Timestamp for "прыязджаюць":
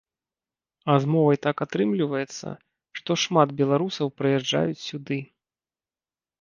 4.17-4.83